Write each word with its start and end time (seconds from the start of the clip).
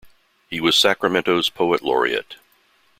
He 0.49 0.59
was 0.59 0.79
Sacramento's 0.79 1.49
poet 1.51 1.83
laureate. 1.83 2.37